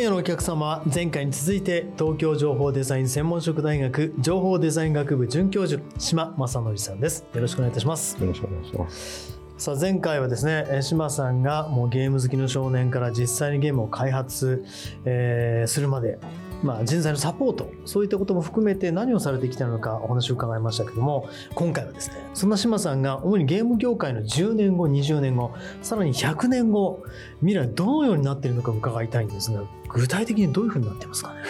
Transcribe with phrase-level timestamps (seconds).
[0.00, 9.38] 今夜のお客様は前回に続いて東京情報デザイン専門職大学情報デザイン学部准教授島正則さんですよろしくお願いいたしますよろしくお願いします。
[9.58, 14.64] さあ前回はですねえー島さんがもうゲーム好きの少年から実際にゲームを開発、
[15.04, 16.18] えーするまで、
[16.62, 27.02] まあ、人材のサポートそういったことも含めて何をされてきたのかお話を伺いましたけども今回はですねそんな島さんが主にゲーム業界の10年後20年後さらに100年後
[27.40, 31.40] 未来どのようになっているのか伺いたいんですが具体的にどういうふうになってますかね？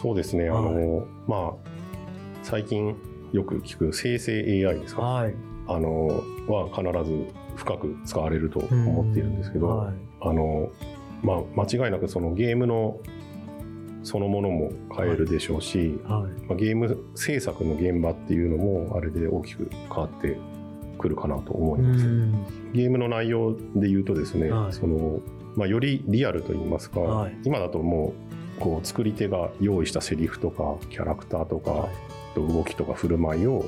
[0.00, 0.48] そうですね。
[0.48, 1.68] あの、まあ、
[2.42, 2.94] 最近
[3.32, 4.32] よく聞く生成
[4.66, 5.02] AI ですか？
[5.02, 5.34] はい
[5.66, 10.70] あの、は必ず深く使われると思っているんですけど、はいあの、
[11.22, 12.98] まあ、間違いなくそのゲームの
[14.04, 16.42] そのものも変えるでしょうし、はい。
[16.46, 20.38] まあ、ゲーム制作の現場っていうのもあれで大きく変わって
[20.98, 22.06] くるかなと思います。
[22.06, 22.46] うん。
[22.72, 24.72] ゲームの内容で言うとですね、はい。
[24.72, 25.20] その
[25.56, 27.36] まあ、よりリアルと言いますか、はい。
[27.44, 28.12] 今だとも
[28.58, 31.90] うこう作り手が用意したセリフとかキャラクターとか、はい。
[32.36, 33.64] 動きとか振る舞いを、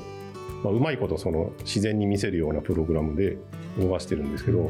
[0.61, 3.37] まあ、うまいことその自然に見せるようなプログラムで
[3.79, 4.69] 動かしてるんですけど、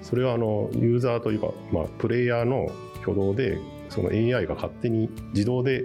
[0.00, 2.70] それはあのユーザーというか、まあ、プレイヤーの
[3.02, 3.58] 挙動で
[3.88, 5.84] その AI が勝手に自動で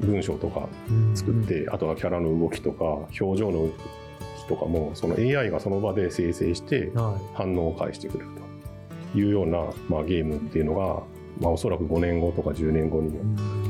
[0.00, 0.68] 文章とか
[1.14, 2.84] 作って、あとはキャラの動きとか
[3.20, 8.30] 表情の動きとかもその AI がその場で生成しては反応を返してくれる
[9.12, 11.02] というような、まあ、ゲームっていうのが、
[11.40, 13.20] まあ、おそらく5年後とか10年後にも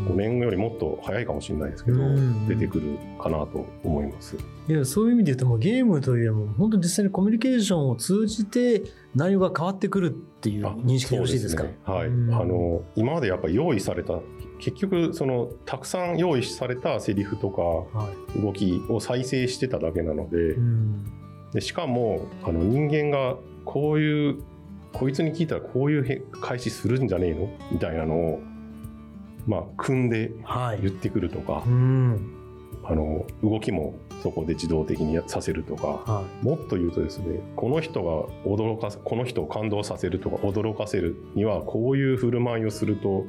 [0.09, 2.49] 5年後よりもっと早いかもしれないですけどうん。
[2.49, 4.37] 出てくるかなと思います。
[4.69, 8.83] いやそういう意味で言うともうゲームというよりも本当に実際にコミュニケーションを通じて
[9.15, 11.79] 内容が変わってくるっていうあ認識でよろしいですかね。
[11.85, 12.35] はい、うん。
[12.35, 14.21] あの今までやっぱり用意された
[14.59, 18.41] 結局そのたくさん用意されたセリフとかはい。
[18.41, 21.05] 動きを再生してただけなので,、うん。
[21.53, 24.43] でしかもあの人間がこういう
[24.93, 27.49] こいつに聞いたらこういうへ開始するんじゃねえの？
[27.71, 28.41] みたいなのを
[29.47, 30.81] まあ組んではい。
[30.83, 32.35] 言ってくるとかう、ん。
[32.85, 43.25] あの動きもそこで自動的にやさせるとかはもっと言うとですねこの人が驚かせこの人を感動させるとか驚かせるにはこういう振る舞いをすると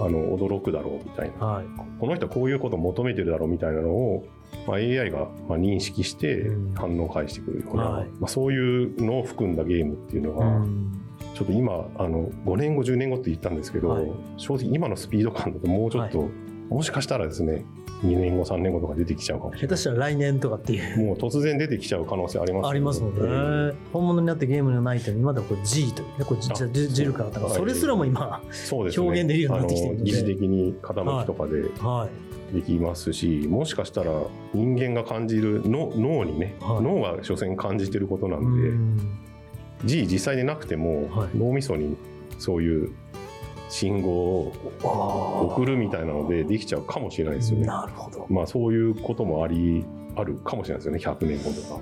[0.00, 1.46] あの驚くだろうみたいな。
[1.46, 1.66] はい。
[2.00, 4.24] この人はこういうことを求めてるだろうみたいなのを、
[4.66, 6.74] まあ、AI がまあ認識してうん。
[6.74, 8.08] 反応を返してくるような、はい。
[8.20, 10.92] まあ、そういうのを含んだゲームっていうのうが、ん。
[11.34, 14.10] ちょっと今あの5年後10年後って言ったんですけど、はい。
[14.36, 16.28] 正直今のスピード感だともうちょっと、
[16.68, 17.64] もしかしたらですね
[18.04, 20.96] 2年後3年後とか出てきちゃうかもしれ下手したら来年とかっていう。
[20.96, 29.06] ないもう突然出てきちゃう可能性ありますありますもんね、本物になってゲームがないというのは今ではこれ G というねこれジあジジルからだかそれすらも今そうですね。
[29.06, 30.10] 表現できるようになってきているので。
[30.10, 31.62] あの疑似的に傾きとかで。
[31.80, 34.12] はいできますし、もしかしたら
[34.54, 36.82] 人間が感じるの脳にね、はい。
[36.82, 39.18] 脳が所詮感じてることなんで、うん。
[39.84, 41.36] G 実際でなくても、はい。
[41.36, 41.96] 脳みそに
[42.38, 42.92] そういう
[43.68, 44.52] 信号を
[45.52, 47.66] 送るみたいなのでできちゃうかもしれないですよね。
[47.66, 48.26] なるほど。
[48.28, 49.84] まあそういうこともあり
[50.16, 51.80] あるかもしれないですよね100年後とか。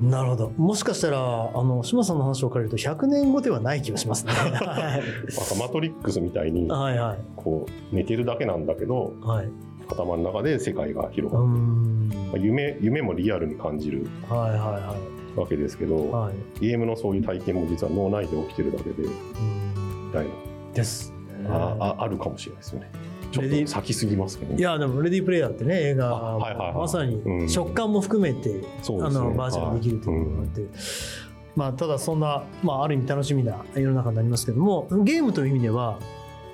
[0.00, 0.50] なるほど。
[0.50, 4.32] もしかしたらあの島さんの話を借りると100年後ではない気がしますね。
[5.58, 7.18] マトリックスみたいにはいはい。
[7.34, 9.50] こう寝てるだけなんだけどはい
[9.88, 12.08] 頭の中で世界が広うがって、ん。
[12.08, 14.96] まあ夢夢もリアルに感じるはいはいは
[15.36, 16.60] わけですけど、いはい。
[16.60, 20.10] ゲームのそういう体験も実は脳内で起きてるだけでみうん。
[20.12, 20.30] たいな、
[20.74, 21.12] です
[21.48, 22.90] あああるかもしれないですよね。
[23.32, 26.74] ちょっと先すぎますけど、いやでも「レディープレイヤー」ってね映画、あはいはいはい。
[26.74, 27.48] まさにうん。
[27.48, 29.20] 食感も含めて、そうですね。
[29.20, 30.62] あのバージョンできるということがあって、
[31.56, 35.98] まあ、ただそんな、まあ、ある意味楽しみな世の中になりますけどもゲームという意味では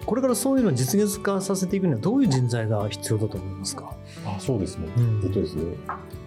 [0.04, 3.94] これからそういうのを実現化させていくにはどういう人材が必要だと思いますか、
[4.26, 5.64] あそうですね、うんえっとですね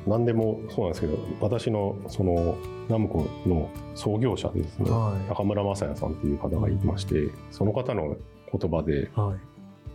[0.08, 2.56] 何でもそうなんですけど私のその
[2.90, 8.16] ナムコの創業者でですね、はい中村雅也さんっていう方がいましてその方の
[8.52, 9.40] 言葉ではい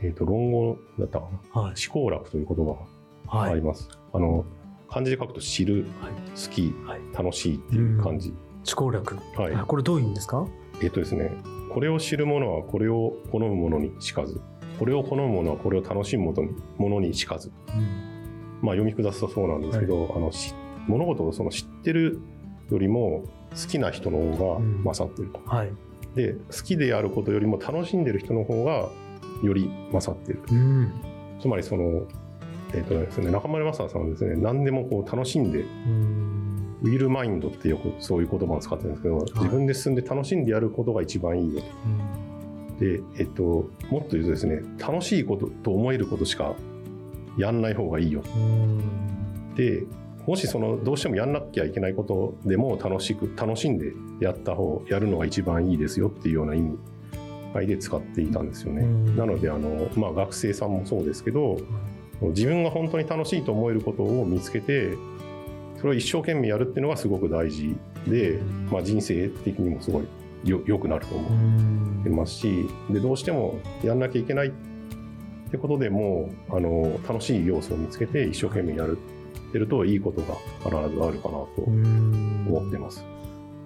[0.03, 1.61] えっ、と、論語だったかな？
[1.61, 1.75] はい。
[1.87, 2.87] 思考楽という言葉
[3.31, 3.53] がはい。
[3.53, 3.87] あります。
[4.15, 4.47] あの、
[4.89, 8.31] 漢字で書くと知る、はい好き、はい楽しいっていう感じ。
[8.31, 8.37] 思
[8.77, 9.19] 考力。
[9.37, 9.55] はい。
[9.55, 10.47] あこれどういう意味ですか？
[10.83, 11.31] えっとですね、
[11.73, 14.41] これを知る者はこれを好む者にしかず、
[14.79, 16.35] これを好む者はこれを楽しむ
[16.79, 17.51] 者にしかず。
[18.63, 20.55] まあ読み下すとそうなんですけど、あのし
[20.87, 22.21] 物事をその知ってる
[22.71, 25.41] よりも好きな人の方が勝ってると。
[25.45, 25.73] はい。
[26.15, 28.89] で、好きであることよりも楽しんでる人の方が
[29.43, 30.41] より勝ってる。
[30.51, 30.93] うん。
[31.41, 32.03] つまりその、
[32.75, 36.50] えっとですね、中村正さんはですね、何でもこう楽しんでうん。
[36.83, 41.61] ウィルマインドってよくそういう言葉を使ってるんですけど、自分で進んで楽しんでやることが一番いいよ
[42.79, 42.85] と。
[42.85, 43.43] で、えっと、
[43.91, 46.55] もっと言うとですね、楽しいことと思えることしか
[47.37, 48.23] やんない方がいいよ。
[48.35, 49.55] うん。
[49.55, 49.85] で、
[50.27, 56.79] もしそのどうしてもやんなきゃいけないことでも楽しく、楽しんでやった方、やるのが一番いいですよっていうような意味
[57.55, 58.83] 合いで使っていたんですよね。
[58.83, 61.59] うんなので、あの、まあ学生さんもそうですけど、
[62.21, 64.95] 自分が本当に楽しいと思えることを見つけて、
[65.81, 67.75] それを一生懸命やるっていうのがすごく大事
[68.07, 68.39] で、
[68.71, 70.05] まあ人生的にもすごい
[70.45, 71.33] よ良くなると思う。
[71.33, 74.53] うんいますしでどうしてもやんなきゃいけないっ
[75.51, 78.97] てことでもあの楽しい要素を見つけて一生懸命やる
[79.49, 80.35] ってるといいことが
[80.65, 83.05] 必ずあるかなとうん思ってます。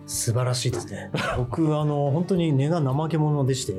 [0.06, 1.10] 素晴らしいですね。
[1.38, 3.72] 僕、あの、本当に根が怠け者でして、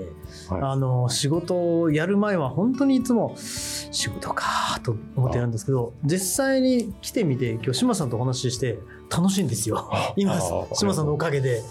[0.49, 8.79] はいあの、仕事をやる前は本当にいつも仕事かと思ってるんですけど、実際に来てみて、今日島さんとお話しして
[9.15, 9.89] 楽しいんですよ。
[10.15, 11.61] 今あー、 島さんのおかげで。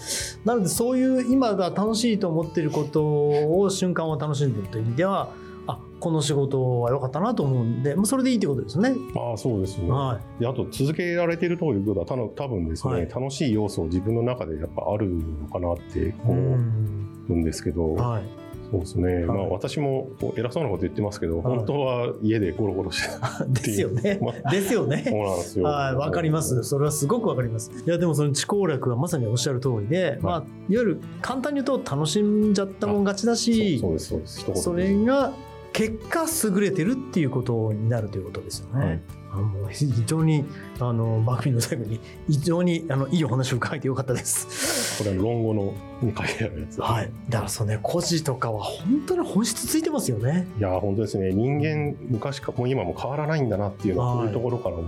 [0.45, 5.29] なので、そういう今が楽しいと思っていることを、瞬間を楽しんでいるという意味では、
[5.67, 8.95] あ、この仕事は良かったなと思うんで、もうそれでいいってことですよね。
[9.15, 16.13] ああそうですね、はであと続けられてるということは多分多分ですね、はい楽しい要素を自分の中でやっぱあるのかなってい。
[16.23, 18.23] 思んうんですけど、はい。
[18.71, 24.51] そうですね、はいまあ私もこう偉そうなこと言ってますけど、はい本当は家でゴロゴロしてた ですよね まあ。
[24.51, 25.03] ですよね。
[25.05, 25.65] そうなんですよ。
[25.65, 26.63] はい、わかります。
[26.63, 27.71] それはすごくわかります。
[27.85, 35.31] いや、でもその知行楽はまさにおっしゃる通りで、まあ、いわゆる簡単に言うと楽しんじゃったもん勝ちだしそう、ですそうですそれが
[35.75, 38.85] 結果優れてるっていうことになるということですよね。
[38.85, 39.01] はい
[39.35, 40.45] あもう非常に
[40.79, 41.99] あの番組の最後に
[42.29, 45.03] 非常にあのいいお話を伺えてよかったです。
[45.03, 46.79] これは論語のに書いてあるやつ。
[46.79, 50.47] はい、だからそうね、孤児とかは本当に本質ついてますよね。
[50.57, 54.83] いやー本当ですね人間昔かもう今も変わらないんだなっていうのははいこういうところからも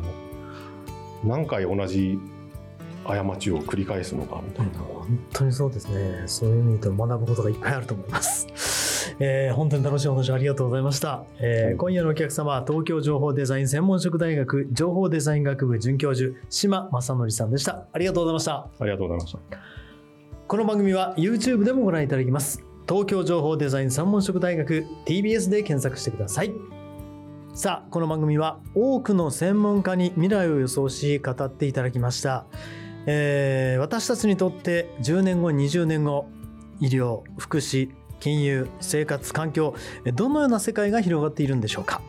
[1.25, 2.18] 何回同じ
[3.04, 6.24] 過ちを繰り返すのかみたいな、本当にそうですね。
[6.25, 8.48] そういう意味で学ぶことがいっぱいあると思います。
[9.19, 11.77] えー本当に楽しいお話ありがとうございました、えーはい。
[11.77, 17.87] 今夜のお客様は東京情報デザイン専門職大学情報デザイン学部准教授島正則さんでした。
[17.91, 18.67] ありがとうございました。
[18.79, 19.39] ありがとうございました。
[20.47, 22.63] この番組は YouTube でもご覧いただきます。
[22.87, 26.53] 東京情報デザイン専門職大学 TBS で検索してください。
[27.57, 32.45] さあこの番組は多くの専門家に未来を予想し語っていただきました、
[33.07, 36.27] えー私たちにとって10年後20年後
[36.79, 39.75] 医療福祉金融生活環境
[40.13, 42.01] どのような世界が広がっているんでしょうか？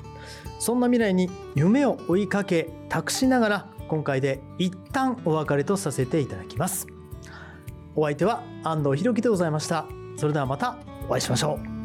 [0.58, 6.87] そんな未来に夢を追いかけ託しながら今回で一旦お別れとさせていただきます。
[7.94, 9.86] お相手は安藤裕樹でございました。
[10.17, 10.77] それではまた
[11.08, 11.78] お会いしましょう。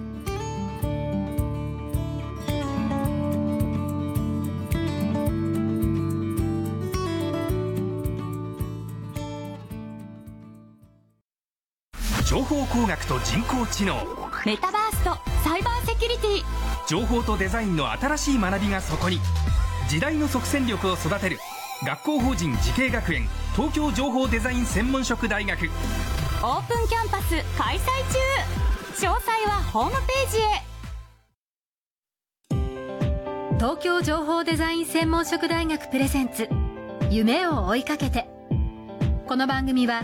[12.43, 13.95] 報工学と人工知能。
[14.45, 16.43] メタバースとサイバーセキュリティ。
[16.87, 19.19] 情報とデザインの新しい学びがそこに。
[19.89, 21.39] 時代の即戦力を育てる。
[21.85, 23.27] 学校法人慈恵学園。
[23.55, 25.69] 東京情報デザイン専門職大学。
[26.41, 27.79] オープンキャンパス開催
[28.11, 29.07] 中。
[29.07, 30.73] 詳細はホームページへ。
[33.57, 36.49] 東京情報デザイン専門職大学プレゼンツ。
[37.09, 38.27] 夢を追いかけて。
[39.25, 40.03] この番組は